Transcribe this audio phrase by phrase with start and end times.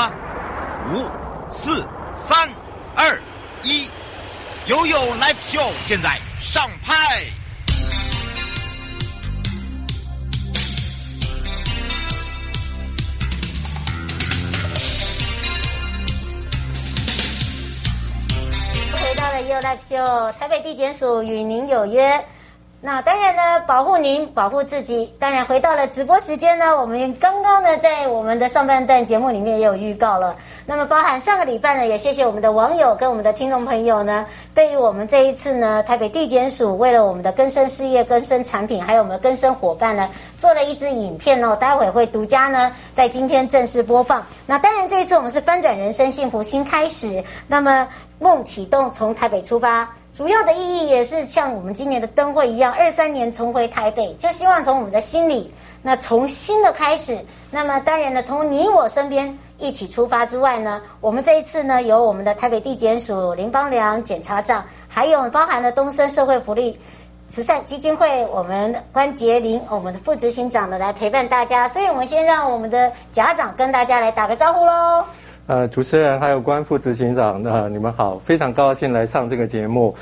[0.00, 0.10] 吗？
[0.92, 1.04] 五、
[1.50, 2.48] 四、三、
[2.96, 3.20] 二、
[3.62, 3.90] 一，
[4.66, 7.24] 悠悠 Live Show 现在上拍。
[18.94, 22.24] 回到了悠悠 Live Show，台北地检署与您有约。
[22.82, 25.12] 那当然呢，保护您，保护自己。
[25.18, 30.34] 当然，回到了直播时间呢，我们刚刚呢，在我们的上半段节目里面也有预告了。
[30.64, 34.24] 那么，包含上个礼拜呢，也谢谢我们的网友跟我们的听众朋友呢，
[34.54, 44.24] 对于我们这一次呢，台北地检署为了我们的更生事业、更生产品，还有我们的更生伙伴呢，做了一支影片哦，待会会独家呢，在今天正式播放。
[44.46, 47.22] 那当然，这一次我们是翻转人生，幸福新开始。
[47.46, 47.86] 那么，
[48.18, 49.86] 梦启动，从台北出发。
[50.12, 57.18] 主要的意义也是像我们今年的灯会一样，二三年重回台北，就希望从我们的心里，那从新的开始。
[57.50, 66.78] 那么当然呢，从你我身边一起出发之外呢，我们这一次呢，由我们的台北地检署林邦良检察长，还有包含了东森社会福利
[67.28, 71.68] 慈善基金会我们关杰林，我们的副执行长呢来陪伴大家。
[71.68, 75.04] 所以我们先让我们的家长跟大家来打个招呼喽。
[75.50, 79.92] 呃，主持人还有关副执行长，呃，你们好，非常高兴来上这个节目。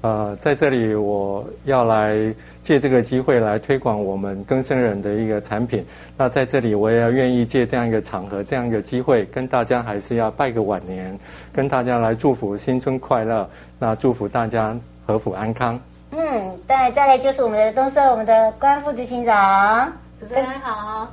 [0.00, 5.86] 呃，在这里我要来借这个机会来推广我们更生人的一个产品。
[6.16, 11.16] 那在这里我也要愿意借这样一个场合、这样一个机会，跟大家还是要拜个晚年，
[11.52, 13.48] 跟大家来祝福新春快乐。
[13.78, 14.76] 那祝福大家
[15.06, 15.78] 和府安康。
[16.10, 16.18] 嗯，
[16.66, 21.06] 对再来就是我们的东社，我们的关副执行长，主持人好，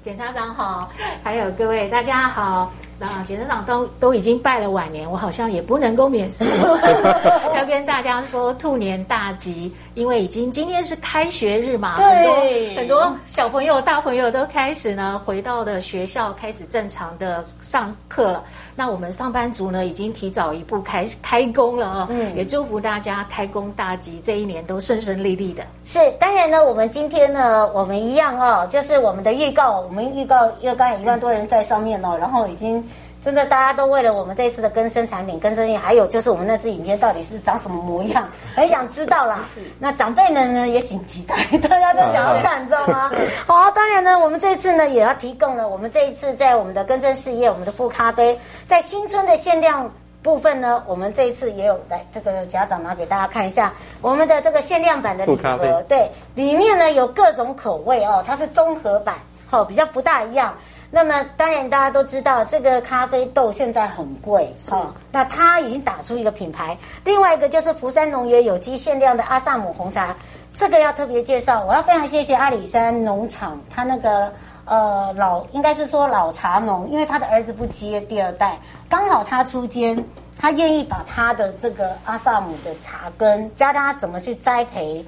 [0.00, 0.88] 检察长好，
[1.24, 2.72] 还有各位大家好。
[3.00, 6.44] 啊，检察长都都已经拜了晚年，我好像也不能够免俗，
[7.56, 18.44] 要跟大家说兔年大吉，因为已经今天是开学日嘛，对很多很多小朋友、大朋友都开始呢回到了学校，开始正常的上课了。
[18.74, 25.62] 那我们上班族呢，已经提早一步开始开工了啊，嗯，也祝福大家开工大吉，这一年都顺顺利利的。
[25.84, 32.82] 是，当然呢，我们今天呢，我们一样哦，就是我们的预告，我们预告又刚有一万多人在上面了，然后已经。
[33.24, 39.40] 真的，大家都为了我们这一次的更生产品、更生意，还有就是我们那支影片到底是长什么模样，很想知道啦。
[39.78, 43.12] 那长辈们呢也挺期待，大家都想要看，知道吗？
[43.46, 49.88] 好，当然呢，我们这次呢也要提供了，我们这一次在我们的更生事业，我们的富咖啡，在新春的限量
[50.20, 59.14] 部分呢，我们这一次也有来这个家长拿给大家看一下我们的这个限量版的礼盒，对，里面呢有各种口味哦，它是综合版，
[59.48, 60.52] 好，比较不大一样。
[60.94, 64.92] 那么当然，大家都知道这个咖啡豆现在很贵，是、哦。
[65.10, 70.14] 那它已经打出一个品牌，另外一个就是福山农业有机限量的阿萨姆红茶，
[70.52, 71.64] 这个要特别介绍。
[71.64, 74.30] 我要非常谢谢阿里山农场，他那个
[74.66, 79.96] 呃老应该是说老茶农，因为他的儿子不接第二代，刚好他出监，
[80.38, 85.02] 他愿意把他的这个阿萨姆的茶根教他怎么去栽培，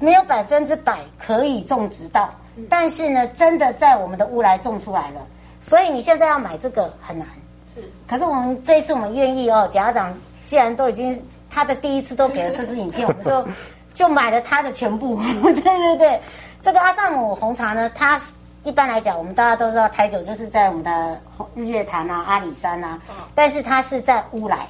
[0.00, 2.28] 没有百分之百可以种植到。
[2.68, 5.20] 但是呢，真的在我们的乌来种出来了，
[5.60, 7.26] 所以你现在要买这个很难。
[7.72, 10.12] 是，可是我们这一次我们愿意哦，检察长
[10.46, 13.48] 既然都已经他的第一次都给了这支影片，我们就
[13.94, 15.20] 就买了他的全部。
[15.42, 16.20] 对对对，
[16.60, 18.20] 这个阿萨姆红茶呢，它
[18.64, 21.20] 一般来讲，我们大家都知道台酒就是在我们的
[21.54, 22.98] 日月潭啊、阿里山啊，
[23.34, 24.66] 但是它是在乌来，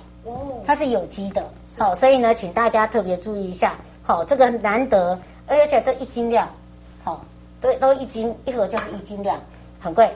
[0.66, 1.42] 它是有机的。
[1.78, 3.72] 好，所以呢，请大家特别注意一下。
[4.02, 6.52] 好，这个难得，而且这一斤量，好。
[7.60, 9.38] 都都一斤一盒就是一斤量，
[9.80, 10.10] 很贵，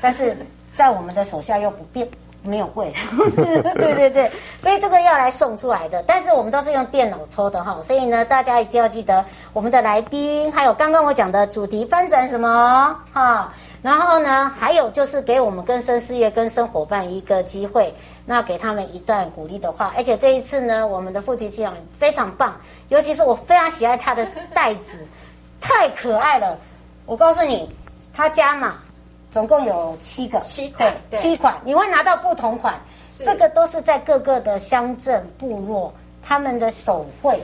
[0.00, 0.36] 但是
[0.72, 2.08] 在我们的手下又不变，
[2.42, 2.92] 没有贵，
[3.36, 13.52] 对对对，所以这个要来送出来的，但是我们都是用电脑抽的哈，所以呢，大家一定要记得我们的来宾，还有刚刚我讲的主题翻转什么哈，
[13.82, 17.92] 然后呢，还有就是给我们更生事业、更生伙伴一个机会，
[18.24, 22.54] 那给他们一段鼓励的话，而且这一次呢，我们的副执行长非常棒，
[22.88, 25.06] 尤其是我非常喜爱他的袋子。
[25.60, 26.58] 太可爱了！
[27.06, 27.68] 我告诉你，
[28.14, 28.78] 他家嘛，
[29.30, 32.80] 总共有七个，七款，对，七款，你会拿到不同款。
[33.22, 35.92] 这个都是在各个的乡镇部落
[36.22, 37.38] 他们的手绘，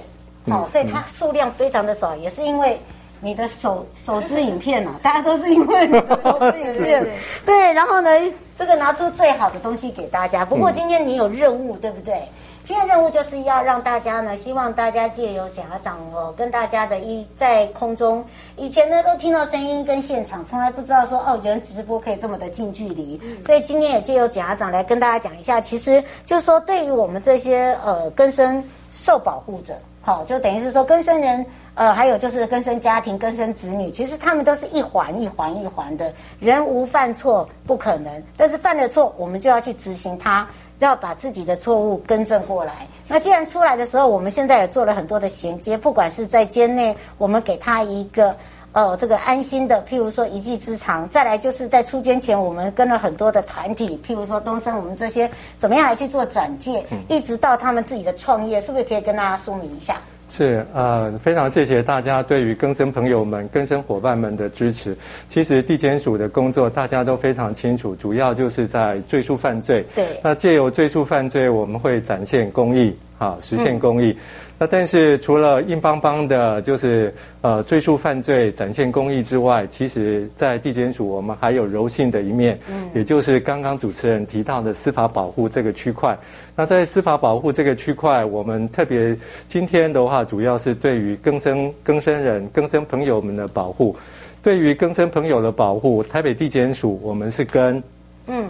[0.48, 2.80] 好、哦，所以它数量非常的少，也是因为
[3.20, 7.06] 你的手手支影片嘛、啊，大家都是因为你的手支影片，
[7.44, 7.72] 对。
[7.74, 8.10] 然后呢，
[8.56, 10.46] 这个拿出最好的东西给大家。
[10.46, 12.26] 不过今天你有任务，对不对？
[12.66, 18.24] 今天任务就是要让大家呢，希望大家借由检察长哦，跟大家的一在空中，
[18.56, 23.20] 以前呢都听到声音跟现场，从来不知道说哦，原来直播可以这么的近距离。
[23.46, 28.60] 所以今天也借由检察长来跟大家讲一下，其实就是说对于我们这些呃根生
[28.90, 29.72] 受保护者
[30.02, 31.46] 好，就等于是说根生人，
[31.76, 36.12] 呃，还有就是根生家庭、根生子女，其实他们都是一环一环一环的。
[36.40, 40.48] 人无犯错不可能，但是犯了错，我们就要去执行它，
[40.78, 42.86] 要把自己的错误更正过来。
[43.08, 48.36] 那既然出来的时候，我们现在也做了很多的衔接，不管是在监内，我们给他一个。
[48.72, 59.96] 呃，这个安心的，譬如说一技之长，再来就是在出监前，我们跟了很多的团体，譬如说东升，我们这些怎么样来去做转介，嗯、一直到他们自己的创业，是不是可以跟大家说明一下？
[60.28, 64.94] 是，呃，非常谢谢大家对于更生朋友们、更生伙伴们的支持。
[65.28, 69.84] 其实地检署的工作大家都非常清楚，主要就是在追诉犯罪。
[69.94, 70.04] 对。
[70.22, 74.10] 那借由追诉犯罪，我们会展现公义，啊，实现公益。
[74.10, 74.16] 嗯
[74.58, 86.16] 那但是除了硬邦邦的，就是呃追诉犯罪、展现公益之外，其实，在地检署我们还有柔性的一面，嗯，也就是刚刚主持人提到的司法保护这个区块。
[86.56, 89.14] 那在司法保护这个区块，我们特别
[89.46, 93.94] 今天的话，主要是对于更生更生人、更生朋友们的保护。
[94.42, 97.82] 对于更生朋友的保护，台北地检署我们是跟
[98.26, 98.48] 嗯。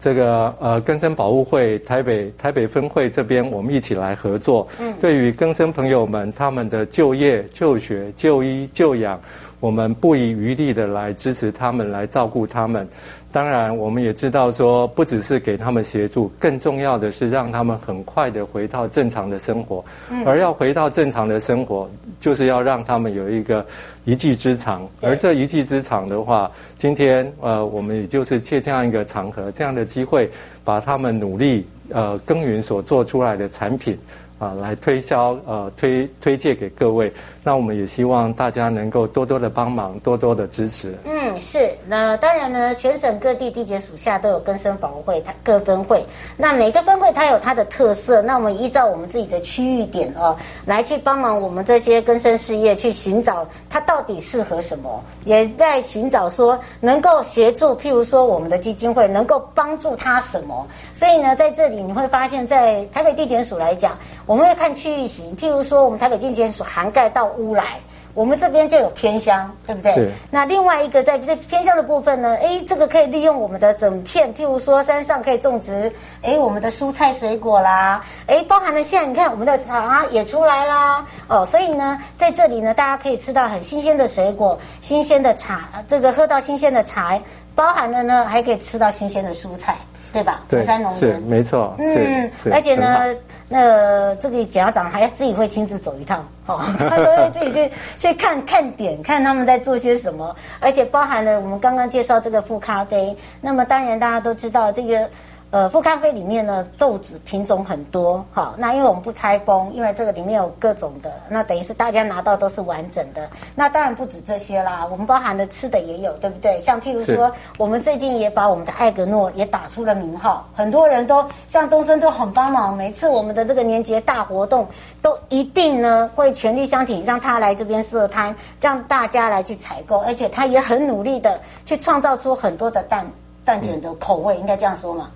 [0.00, 4.68] 这个呃，根生保护会台北台北分会这边，我们一起来合作。
[4.78, 9.20] 嗯，对于根生朋友们，他们的就业、就学、就医、就养，
[9.60, 12.86] 我们不遗余力的来支持他们，来照顾他们。
[13.32, 19.84] 当然，我们也知道说，不只是给他们协助，更重要的是让他们很快的回到正常的生活。
[20.10, 23.66] 嗯，而要回到正常的生活，就是要让他们有一个
[24.04, 24.88] 一技之长。
[25.02, 30.30] 而这一技之长的话，今天呃，我们也就是借这样一个场合、这样的机会，
[30.64, 33.98] 把他们努力呃耕耘所做出来的产品。
[34.38, 37.10] 啊，来推销呃推推荐给各位，
[37.42, 40.94] 那我们也希望大家能够多多的帮忙，多多的支持。
[41.06, 41.70] 嗯，是。
[41.88, 46.04] 那当然呢，全省各地地检署下都有更生保护会，它各分会。
[46.36, 50.36] 那每个分会它有它的特色，那我们依照我们自己的区域点哦，
[50.66, 60.66] 来去帮忙我们这些更生事业去寻找它到底适合什么，也在寻找说能够协助，譬如说我们的基金会能够帮助他什么。
[60.92, 63.96] 所以呢，在这里你会发现在台北地检署来讲。
[64.26, 67.78] 我们会看区域型，譬如说，我们台北地检所涵盖到乌来，
[68.12, 69.94] 我们这边就有偏乡，对不对？
[69.94, 70.10] 是。
[70.32, 75.92] 那另外一个在这偏乡的部分呢，哎，这个可以利用我们的整片，譬如说山上可以种植，
[76.22, 87.16] 哎，我们的蔬菜水果啦，哎，包含了现在你看我们的茶也出来啦，哦，所以呢，在这里呢，大家可以吃到很新鲜的水果、新鲜的茶，这个喝到新鲜的茶，
[87.54, 89.76] 包含了呢，还可以吃到新鲜的蔬菜。
[90.12, 90.42] 对吧？
[90.48, 91.74] 对，山农是没错。
[91.78, 93.14] 嗯，而且呢，
[93.48, 103.16] 那个、这个检察长还自己会亲自走一趟，哦，他都会自己去去看看点，看他们在做些什么，而且包含了我们刚刚介绍这个富咖啡。
[103.40, 105.08] 那么当然大家都知道这个。
[105.52, 113.30] 呃，富咖啡里面呢，豆子品种很多，好，那因为我们不拆封，因为这个里面有各种的，那等于是大家拿到都是完整的。
[113.54, 116.58] 那当然不止这些啦，我们包含了吃的也有，对不对？
[116.58, 124.66] 像譬如说，我们最近也把我们的艾格诺也打出了名号，很多人都像东升都很帮忙，每次我们的这个年节大活动，
[125.00, 133.06] 都一定呢会全力相挺，让他来这边设摊，让大家来去采购，而且他也很努力的去创造出很多的蛋
[133.44, 135.08] 蛋卷的口味，嗯、应该这样说嘛。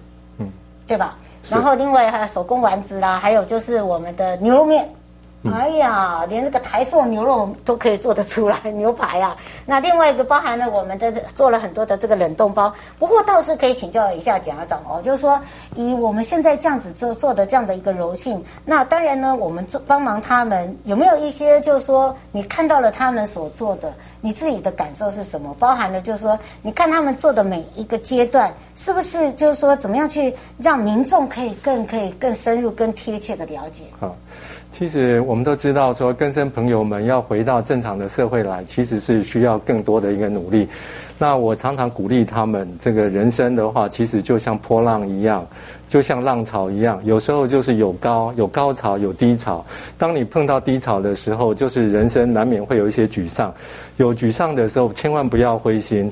[0.91, 1.17] 对吧？
[1.49, 4.93] 然后另外还有手工丸子啦，还有就是我们的牛肉面。
[5.43, 9.35] 哎呀，连那个台塑牛肉都可以做得出来，牛排啊。
[9.65, 12.71] 那另外一个包含了我们的做了很多的这个冷冻包。
[12.99, 15.41] 不过倒是可以请教一下检察长哦，就是说
[15.75, 25.57] 以我们现在这样子做做的这样的一个柔性，那当然呢，我们做帮忙他们有没有一些就是说你看到了他们所做的，你自己的感受是什么？
[25.59, 33.85] 包含了就是说你看他们做的每一个阶段，是不是就是说怎么样去让民众可以更可以更深入、更贴切的了解？
[33.99, 34.15] 好。
[34.73, 40.67] 其实我们都知道，说更生朋友们要回到正常的社会来，其实是需要更多的一个努力。
[41.19, 45.47] 那我常常鼓励他们，这个人生的话，其实就像波浪一样，
[45.87, 49.63] 就像浪潮一样，有时候就是有高有高潮，有低潮。
[49.99, 53.53] 当你碰到低潮的时候，就是人生难免会有一些沮丧。
[53.99, 56.11] 有沮丧的时候，千万不要灰心。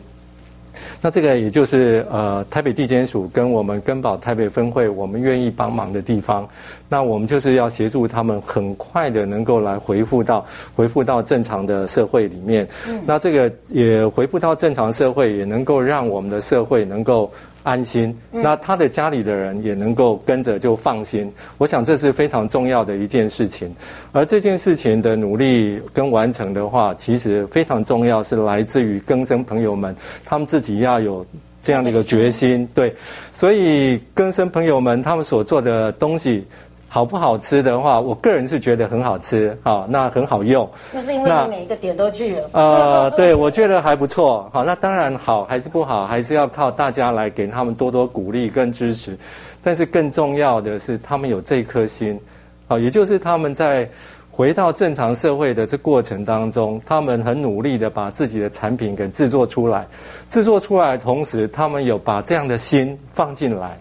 [1.00, 6.48] 那这个也就是呃台北地检署跟我们根宝台北分会，我们愿意帮忙的地方。
[6.88, 10.44] 那我们就是要协助他们很快的能够来回复到
[10.74, 12.66] 回复到正常的社会里面。
[12.88, 13.02] 嗯。
[13.06, 17.30] 那这个也回复到正常社会，也能够让我们的社会能够。
[17.68, 21.30] 安心，那他的家里的人也能够跟着就放心。
[21.58, 23.70] 我想这是非常重要的一件事情，
[24.10, 29.94] 而这件事情的努力跟完成的话，其实非常重要，是来自于更生朋友们，
[30.24, 31.26] 他们自己要有
[31.62, 32.66] 这样的一个决心。
[32.74, 32.94] 对，
[33.34, 36.42] 所以更生朋友们他们所做的东西。
[36.88, 40.68] 好不好吃的话，我个人是觉得很好吃，好，那很好用。
[40.90, 42.50] 那是因为你每一个点都去了。
[42.52, 44.48] 呃，对，我觉得还不错。
[44.52, 49.16] 好，那当然好还是不好，还是要靠大家来给他们多多鼓励跟支持。
[49.62, 52.18] 但是更重要的是，他们有这颗心，
[52.66, 53.86] 好，也就是他们在
[54.30, 59.86] 回到正常社会的这过程当中，他们很努力的把自己的产品给制作出来，
[60.30, 63.78] 制作出来的同时，他们有把这样的心放进来。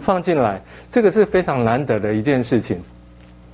[0.00, 2.80] 嗯，放进来，这个是非常难得的一件事情。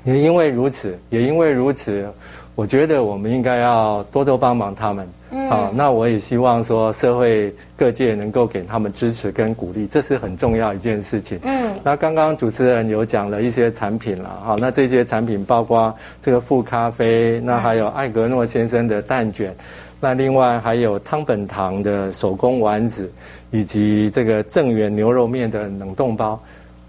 [0.05, 2.07] 也因为如此，也因为如此，
[2.55, 5.09] 我觉得我们应该要多多帮忙他们。
[5.33, 11.41] 嗯，好，那我也希望说社会各界能够给他们支持跟鼓励，这是很重要一件事情。
[11.43, 19.53] 嗯，那刚刚主持人有讲了一些产品了，好，那这些产品包括这个富咖啡，那还有艾格诺先生的蛋卷。
[19.99, 23.11] 那另外还有汤本堂的手工丸子，
[23.57, 26.39] 以及这个正源牛肉面的冷冻包，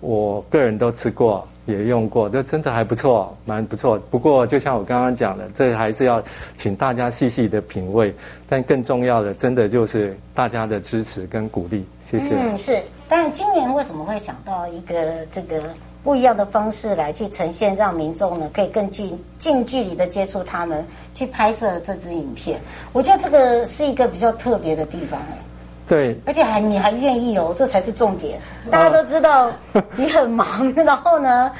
[0.01, 3.97] 我个人都吃过，也用过，这真的还不错，蛮不错。
[4.11, 6.21] 不过就像我刚刚讲的，这还是要
[6.57, 8.13] 请大家细细的品味。
[8.49, 11.85] 但更重要的，真的就是大家的支持跟鼓励。
[12.05, 12.35] 谢谢。
[12.35, 12.81] 嗯，是。
[13.07, 15.61] 但今年为什么会想到一个这个？
[16.03, 22.61] 不一样的方式来去呈现，让民众呢可以更近近距离的接触他们，去拍摄这支影片。
[22.93, 25.37] 我觉得这个是一个比较特别的地方哎。
[25.87, 28.39] 对，而且还你还愿意哦，这才是重点。
[28.69, 29.51] 大家都知道
[29.95, 31.51] 你很忙， 然后呢，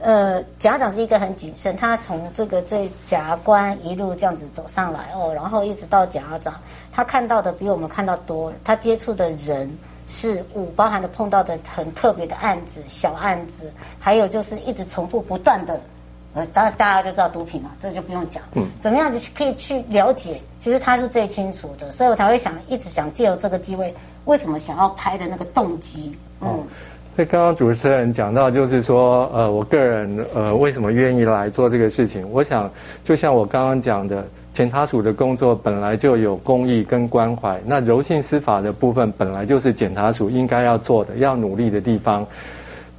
[0.00, 6.54] 呃，检察长是一个很谨慎，他从这个这检察官一路这样子走上来哦，然后一直到检察长，
[6.92, 9.70] 他看到的比我们看到多，他接触的人。
[10.06, 15.80] 事物包含的碰到的很特别的案子、小案子，还有就是一直重复不断的，
[16.34, 18.42] 呃，当然大家就知道毒品嘛，这就不用讲。
[18.54, 20.40] 嗯，怎么样就可以去了解？
[20.58, 23.94] 其实他是最清楚的，所以我才会想一直想借由这个机会，
[24.24, 26.16] 为什么想要拍的那个动机？
[26.40, 26.64] 嗯，
[27.16, 32.30] 那、哦、刚刚主持人讲到，就是说，呃，我个人呃为什么愿意来做这个事情？
[32.30, 32.70] 我想，
[33.02, 34.26] 就像我刚刚讲的。
[34.52, 42.26] 检察署的工作本来就有公益跟关怀，那柔性司法的部分本来就是检察署应该要做的、要努力的地方。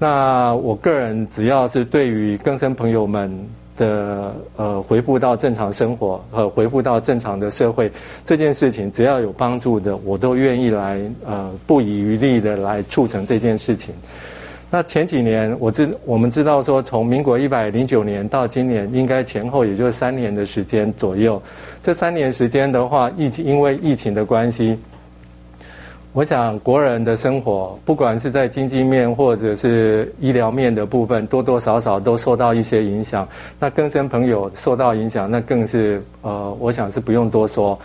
[0.01, 3.31] 那我个人只要是对于更生朋友们
[3.77, 7.91] 的呃恢复到正常生活和恢复到正常的社会
[8.25, 13.93] 这件事情，只要有帮助的，我都愿意来呃不遗余力的来促成这件事情。
[14.71, 21.39] 那前几年，我知我们知道说，从民国一百零九年到今年，应该前后也就三年的时间左右。
[21.83, 24.75] 这三年时间的话，疫情因为疫情的关系，
[26.13, 33.27] 我想国人的生活，不管是在经济面或者是医疗面的部分，多多少少都受到一些影响。
[33.59, 37.79] 那更生朋友受到影响，那更是呃，我想是不用多说。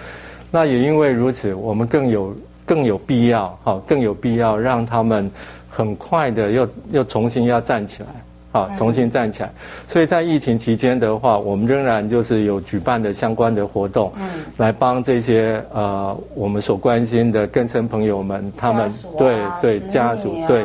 [0.50, 5.30] 那也因为如此，我们更有更有必要，哈，更有必要让他们。
[5.68, 8.08] 很快的又又重新要站起来，
[8.52, 9.52] 好，重新站起来。
[9.86, 14.26] 所以在疫情期间的话，我们仍然就是有举办的相关的活动，嗯，
[14.56, 20.64] 来帮这些呃我们所关心的更生朋友们，他们对对家属对，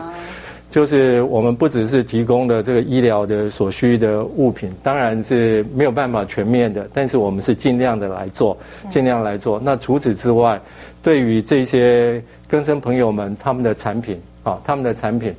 [0.69, 8.57] 就是我们不只是提供的这个医疗的所需的物品，当然是没有办法全面的，但是我们是尽量的来做，
[8.89, 9.59] 尽量来做。
[9.61, 10.57] 那除此之外，
[11.03, 14.17] 对于这些更生朋友们，他们的产品。
[14.43, 15.31] 好，他们的产品，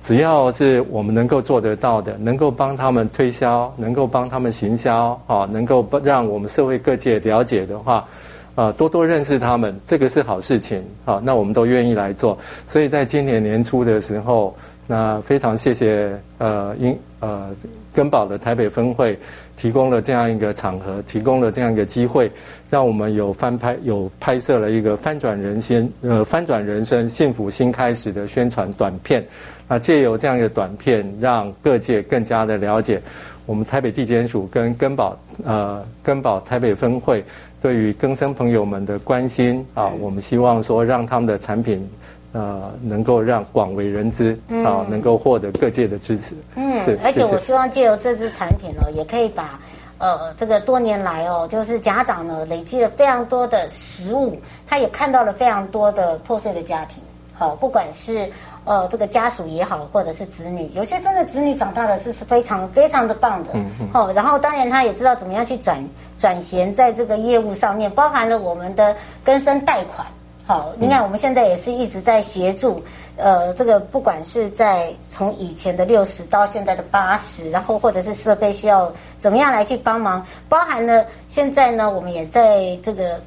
[0.00, 8.06] 只要是我们能够做得到的，能够帮他们推销，能够帮他们行销，啊，能够让我们社会各界了解的话，
[8.54, 10.82] 啊，多多认识他们，这个是好事情。
[11.04, 12.38] 啊，那我们都愿意来做。
[12.66, 14.54] 所以在今年年初的时候，
[14.86, 17.50] 那非常谢谢呃，因呃，
[17.98, 19.18] 根宝的台北分会
[19.56, 22.30] 提供了这样一个场合，提供了这样一个机会。
[22.70, 29.26] 让我们有翻拍有拍摄了一个翻转人生呃翻转人生幸福新开始的宣传短片，
[29.66, 33.02] 那借由这样一个短片，让各界更加的了解
[33.46, 37.24] 我们台北地检署跟根宝呃根宝台北分会
[37.60, 41.84] 对于更生朋友们的关心啊，我们希望说让他们的产品
[42.32, 46.34] 呃能够让广为人知啊，能够获得各界的支持。
[46.54, 49.58] 嗯，而且我希望借由这支产品呢，也可以把。
[50.00, 57.02] 呃，这个多年来哦，就是家长呢累积了非常多的食物，他也看到了非常多的破碎的家庭。
[57.34, 58.30] 好，不管是
[58.64, 63.50] 呃这个家属也好，或者是子女，有些真的子女长大了是是非常非常的棒的。
[63.54, 63.88] 嗯嗯。
[63.92, 65.84] 好，然后当然他也知道怎么样去转
[66.16, 68.94] 转衔在这个业务上面，包含了我们的
[69.24, 70.06] 更生贷款。
[70.48, 72.82] 好，你看我们现在也是一直在协助。
[73.18, 83.20] 呃，这个不管是在从以前的六十到现在的八十，然后或者是设备需要怎么样来去帮忙，包含了现在呢，我们也在这个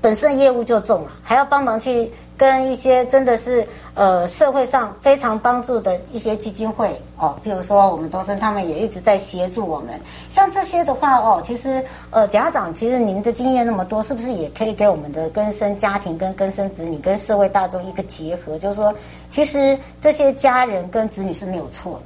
[0.00, 10.00] 本身业务就重了，还要帮忙去跟一些真的是呃社会上非常帮助的一些基金会哦，譬如说我们东森他们也一直在协助我们。
[10.30, 18.58] 像这些的话哦，其实呃家长其实您的经验那么多，是不是也可以给我们的根生家庭跟根生子女跟社会大众一个结合？
[18.58, 18.94] 就是说，
[19.28, 22.00] 其实这些家人跟子女是没有错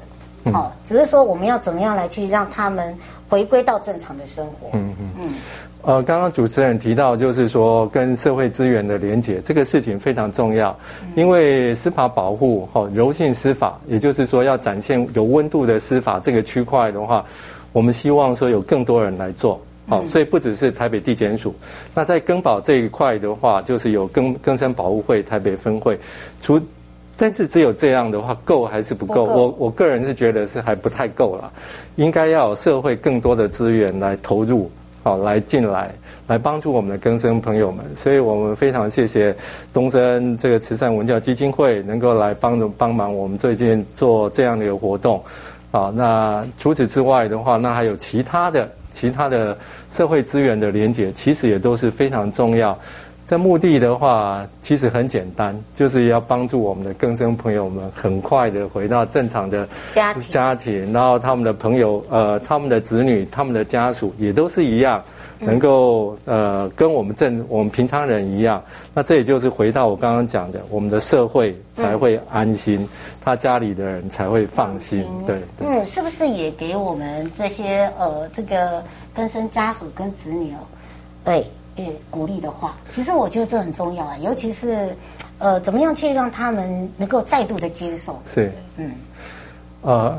[0.45, 2.93] 的，哦，只是说我们要怎么样来去让他们
[3.29, 4.71] 回归到正常的生活。
[4.73, 5.35] 嗯嗯嗯。
[5.87, 10.75] 呃，刚刚主持人提到，就是说跟社会资源的连结，这个事情非常重要，
[11.15, 17.23] 因为司法保护，哈，柔性司法，也就是说要展现有温度的司法这个区块的话，
[17.73, 21.55] 我们希望说有更多人来做，好，所以不只是台北地检署，
[21.95, 25.99] 那在更保这一块的话，就是有更更生保护会台北分会，
[26.41, 26.59] 除，
[27.19, 29.25] 但是只有这样的话，够还是不够？
[29.25, 31.53] 我我个人是觉得是还不太够了，
[31.97, 34.71] 应该要有社会更多的资源来投入。
[35.05, 35.95] 好，来进来，
[36.27, 39.37] 来帮助我们的更生朋友们，所以我们非常谢谢
[39.71, 45.23] 东森这个慈善文教基金会能够来帮助帮忙我们最近做这样的一个活动。
[45.71, 49.55] 好，那除此之外的话，那还有其他的其他的
[49.91, 52.79] 社会资源的连接，其实也都是非常重要。
[53.27, 65.03] 这目的的话，其实很简单，就是要帮助我们的更生朋友们很快的回到正常的家庭，家庭，然后他们的朋友、呃，他们的子女、他们的家属也都是一样，
[65.39, 68.63] 能够呃跟我们正我们平常人一样。
[68.93, 72.87] 那这也就是回到我刚刚讲的，我们的社会才会安心，
[73.23, 75.03] 他家里的人才会放心。
[75.27, 80.61] 对，对，嗯，是不是也给我们这些呃这个更生家属跟子女哦，
[81.25, 81.43] 对。
[81.77, 84.95] 诶，鼓励的话，其实我觉得这很重要啊，尤其是，
[85.39, 88.21] 呃，怎么样去让他们能够再度的接受？
[88.27, 88.93] 是，嗯，
[89.83, 90.17] 呃，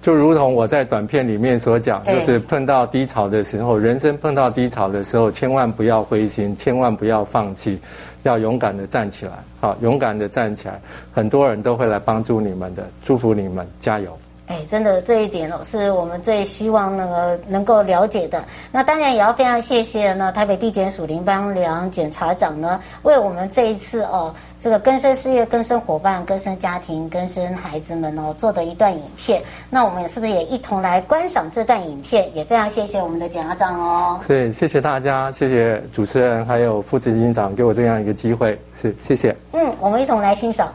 [0.00, 7.78] 就如同我在短片里面所讲，就是碰到低潮的时候，人生碰到低潮的时候，千万不要灰心，千万不要放弃，
[8.22, 10.80] 要勇敢的站起来，好，勇敢的站起来，
[11.12, 14.18] 很多人都会来帮助你们的，祝福你们，加油。
[14.46, 18.44] 哎，真的这一点哦，是我们最希望那个能够了解的。
[18.70, 29.42] 那当然也要非常谢谢呢，台北地检署林邦良检察长呢，为我们这一次哦，这个更生事业、更生伙伴、更生家庭、更生孩子们哦做的一段影片。
[29.70, 32.28] 那我们是不是也一同来观赏这段影片？
[32.36, 34.20] 也非常谢谢我们的检察长哦。
[34.26, 39.34] 是，谢谢大家，谢谢主持人还有副执行长给我这样一个机会，是谢谢。
[39.52, 40.70] 嗯，我们一同来欣赏。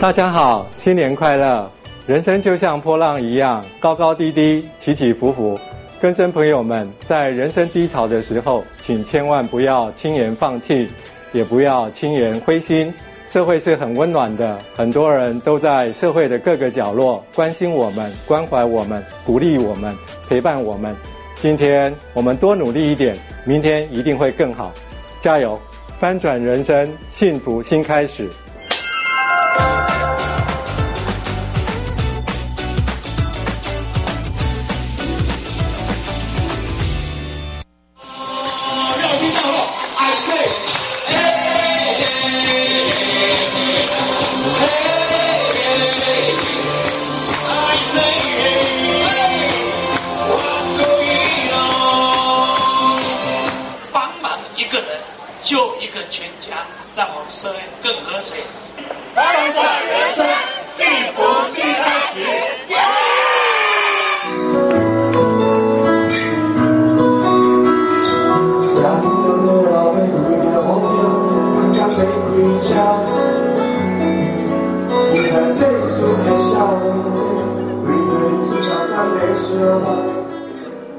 [0.00, 1.70] 大家好，新年快乐！
[2.06, 5.60] 人生就像波浪一样，高高低低，起起伏伏。
[6.00, 10.88] 更生朋友们，在人生低潮的时候，请千万不要轻言放弃，
[11.32, 12.90] 也不要轻言灰心。
[13.28, 19.94] 社会是很温暖的，很多人都在社会的各个角落关心我们、关怀我们、鼓励我们、
[20.26, 20.96] 陪伴我们。
[21.34, 24.72] 今天我们多努力一点，明天一定会更好。
[25.20, 25.60] 加油！
[25.98, 28.26] 翻转人生，幸福新开始。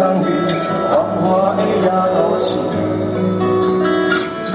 [0.00, 0.24] 香味，
[0.88, 1.22] 繁华
[1.56, 2.48] 的夜都市，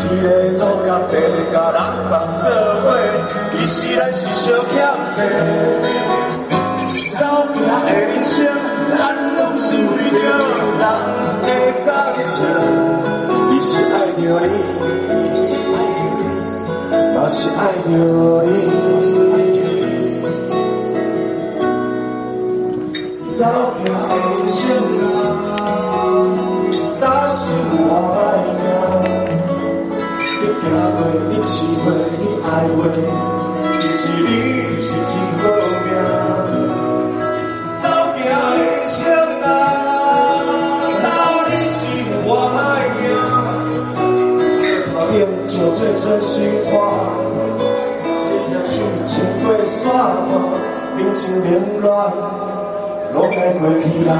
[0.05, 1.13] 一个土甲别
[1.51, 1.77] 个人
[2.09, 2.43] 放做
[2.81, 2.85] 伙，
[3.53, 4.73] 其实咱是相欠
[5.15, 5.19] 债。
[7.11, 7.19] 走
[7.53, 8.35] 行的人生，
[8.97, 8.99] 咱
[9.37, 9.79] 拢是为
[10.11, 10.15] 着
[10.79, 10.83] 人
[11.43, 11.47] 的
[11.85, 11.87] 感
[12.25, 12.33] 情，
[13.51, 14.53] 伊是爱着你，
[15.35, 15.39] 是
[15.71, 16.23] 爱着你，
[17.15, 17.87] 嘛是爱着
[18.43, 19.04] 你。
[23.45, 24.57] 走行的人生
[25.05, 25.61] 啊，
[26.99, 27.37] 担心
[27.77, 28.17] 我歹
[28.57, 28.65] 命，
[30.41, 30.61] 你听
[30.95, 30.97] 过，
[31.29, 31.53] 你试
[31.83, 31.85] 过，
[32.17, 32.77] 你爱过，
[33.79, 34.27] 其实你
[34.73, 35.43] 是真好
[35.85, 35.87] 命。
[37.83, 37.85] 走
[38.17, 38.97] 行的人生
[39.43, 39.47] 啊，
[41.03, 41.05] 若
[41.45, 41.77] 你是
[42.25, 42.57] 我歹
[42.97, 43.05] 命，
[44.81, 46.33] 草原就做真心
[46.71, 46.73] 话，
[48.25, 48.73] 这场雪
[49.05, 49.13] 经
[49.45, 49.85] 过山
[50.25, 50.33] 看，
[50.97, 51.47] 人情冷
[51.83, 51.85] 暖。
[53.15, 54.13] 拢会过去啦，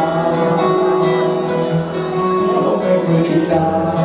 [2.63, 4.05] 拢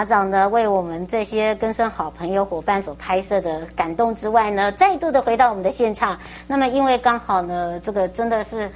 [0.00, 6.18] 家长呢为我们这些更生好朋友伙伴所拍摄的感动之外呢，再度的回到我们的现场。
[6.46, 8.70] 那么因为刚好呢，这个真的是。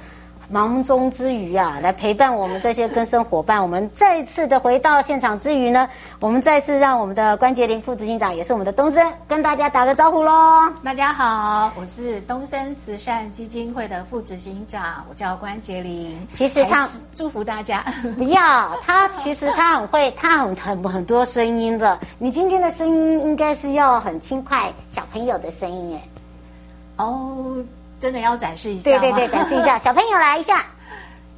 [0.49, 3.61] 忙中之余啊，来陪伴我们这些更生伙伴。
[3.61, 10.71] 我们再次的回到现场之余呢，我们再次让我们的关杰林副执行长，也是我们的东森，跟大家打个招呼喽。
[10.83, 16.15] 大家好，我是东森慈善基金会的副执行长，我叫关杰林。
[16.35, 17.83] 其实他祝福大家，
[18.15, 21.99] 不要他，其实他很会，他很很很多声音的。
[22.19, 27.03] 你今天的声音应该是要很轻快小朋友的声音哎。
[27.03, 27.57] 哦。
[28.05, 30.63] 真的要展示一下，对对对，展示一下， 小朋友来一下。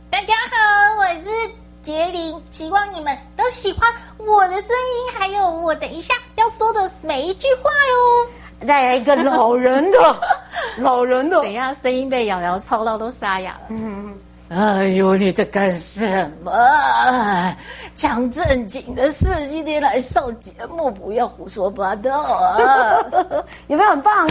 [0.10, 1.30] 大家好，我是
[1.82, 8.66] 杰林，希望你们都喜欢我的声音，还有我等一下要说的每一句话哟。
[8.68, 10.20] 再来一个老人的，
[10.80, 13.68] 老人的，等一下声音被瑶瑶操到都沙哑了。
[13.70, 14.14] 嗯，
[14.52, 16.52] 哎呦，你在干什么？
[17.98, 22.96] 讲正经的事，今天来上节目，不要胡说八道啊！
[23.66, 24.30] 有没有很棒？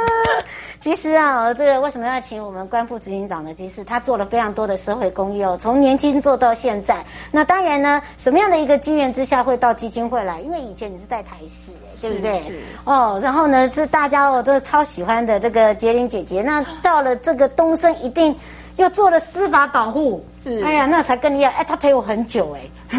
[0.78, 3.54] 其实啊，这个为什么要请我们关副执行长呢？
[3.54, 7.02] 其实他做了非常多的社会公益哦，从年轻做到现在。
[7.32, 10.42] 那当然呢，什么样的一个机缘之下会到基金会来？
[10.42, 11.72] 因为以前你是在台视，
[12.06, 12.38] 对不对？
[12.40, 16.42] 是哦，然后呢，是大家哦都超喜欢的这个杰玲姐姐。
[16.42, 18.36] 那到了这个东升，一定
[18.78, 20.24] 又做了司法保护。
[20.42, 21.50] 是，哎呀，那才更厉害。
[21.52, 22.98] 哎，他陪我很久哎，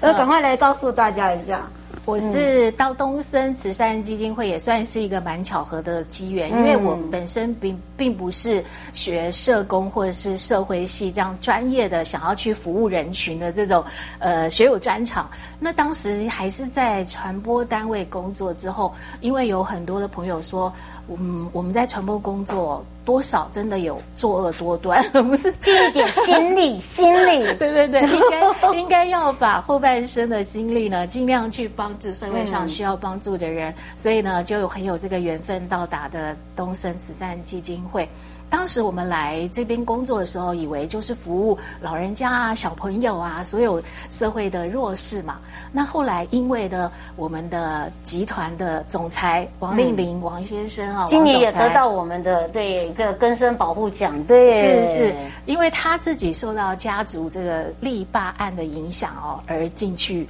[0.00, 1.60] 那赶快来告诉大家一下。
[2.04, 13.84] 我是到东森慈善基金会，也算是一个蛮巧合的机缘，因为我本身并并不是学社工或者是社会系这样专业的，想要去服务人群的这种
[14.18, 15.30] 呃学有专长。
[15.64, 20.72] 那当时还是在传播单位工作之后，因为有很多的朋友说，
[21.06, 38.08] 嗯，我们在传播工作多少真的有作恶多端， 不是尽一点心力， 心力， 对对对，应该应该要把后半生的心力呢，尽量去帮助社会上需要帮助的人，嗯、所以呢，就很有这个缘分到达的东森慈善基金会。
[38.52, 45.38] 当时我们来这边工作的时候，以为就是服务老人家啊、小朋友啊，所有社会的弱势嘛。
[45.72, 55.14] 那后来因为呢，我们的集团的总裁王令麟、嗯、王先生啊，今年也得到我们的对一个根生保护奖，对，是是，
[55.46, 60.28] 因为他自己受到家族这个力霸案的影响哦，而进去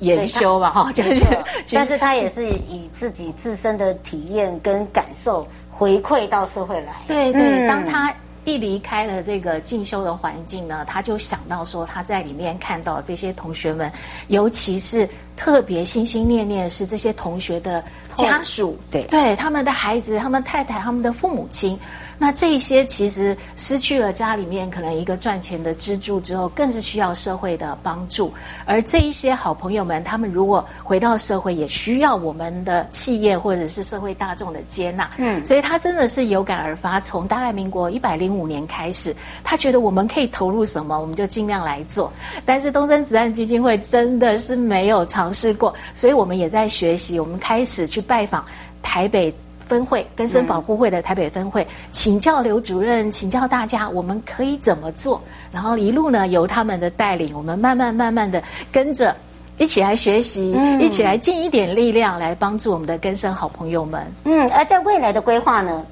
[0.00, 1.24] 研修吧，哈，就是，
[1.70, 5.46] 但是他也是以自己自身的体验跟感受。
[5.78, 8.10] 回馈到社会来，对对，嗯、当他
[8.46, 13.92] 一离开了这个进修的环境呢，他就想到说他在里面看到这些同学们，
[14.28, 15.06] 尤其是
[15.36, 17.84] 特别心心念念是这些同学的
[18.16, 21.78] 家属，对对，他们的孩子、他们太太、他们的父母亲。
[22.18, 28.32] 那这一些其实失去了家里面可能一个赚钱的支柱之后，更是需要社会的帮助。
[28.64, 35.10] 而这一些好朋友们，他们如果回到社会，也需要我们的企业或者是社会大众的接纳。
[35.18, 42.10] 嗯，所以他真的是有感而发，从大概民国一百零五年开始，他觉得我们可以投入什么，我们就尽量来做。
[42.46, 48.44] 但是东森慈善基金会真的是没有尝试过，所以我们也在学习，我们开始去拜访
[48.80, 49.34] 台北。
[49.68, 59.12] 分会根生保护会的台北分会，请教刘主任，请教大家我们可以怎么做，然后一路呢由他们的带领，我们慢慢慢慢的跟着
[59.58, 64.06] 一起来学习，嗯、一起来尽一点力量来帮助我们的根生好朋友们。
[64.22, 65.84] 嗯，而在未来的规划呢，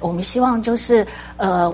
[0.00, 1.70] 我们希望就是呃。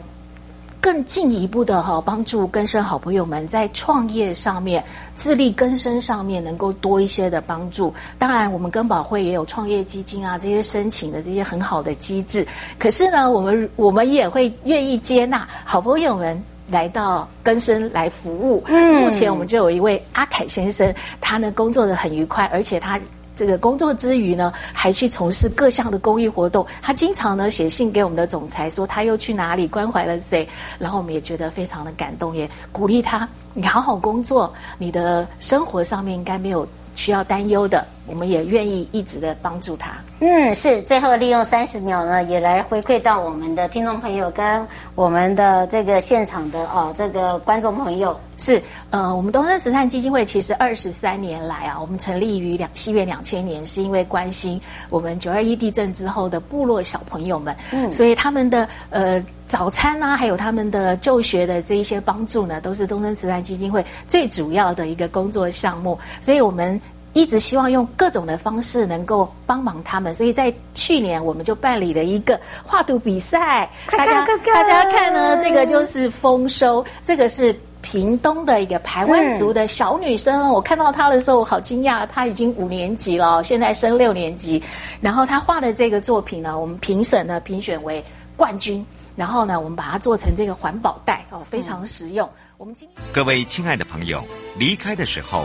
[0.85, 7.90] 更进一步的哈，帮助更生好朋友们在创业上面、自力更生上面能够多一些的帮助。
[8.18, 12.47] 当然，我们根保会也有创业基金啊，这些申请的这些很好的机制。
[12.79, 18.62] 可是呢，我们我们也会愿意接纳好朋友们来到更生来服务。
[18.68, 23.01] 目前我们就有一位阿凯先生，他呢工作的很愉快，而且他。
[23.37, 26.64] 这个工作之余呢，还去从事各项的公益活动。
[26.81, 37.85] 他经常呢写信给我们的总裁，说他又去哪里关怀了谁，然后我们也觉得非常的感动，也鼓励他，你好好工作，你的生活上面应该没有需要担忧的。
[38.07, 39.93] 我们也愿意一直的帮助他。
[40.21, 40.81] 嗯，是。
[40.83, 48.19] 最后利用三十秒呢，也来回馈到我们的听众朋友跟我们的这个现场的哦，这个观众朋友。
[48.37, 66.81] 是，呃，我们东森慈善基金会其实二十三年来啊，我们成立于两西元两千年，是因为关心我们九二一地震之后的部落小朋友们，嗯，所以他们的呃早餐啊，还有他们的就学的这一些帮助呢，都是东森慈善基金会最主要的一个工作项目，所以我们。
[67.14, 73.70] 一直希望用各种的方式能够帮忙他们，所以在去年我们就办理了一个画图比赛。
[73.87, 80.42] 大家大家看呢，这个就是丰收，这个是屏东的一个排湾族的小女生。
[80.42, 84.61] 嗯、我看到她的时候，我好惊讶，她已经五年级了，现在升六年级。
[85.00, 88.05] 然后她画的这个作品呢，我们评审呢评选为
[88.37, 88.85] 冠军。
[89.14, 92.27] 然后呢，我们把它做成这个环保袋哦，非常实用。
[92.27, 94.20] 嗯、我们今天各位亲爱的朋友，
[94.59, 95.44] 离开的时候。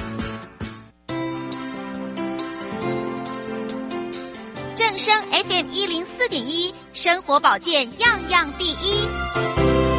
[5.01, 9.80] 升 FM 一零四点一，生活保健样样第一。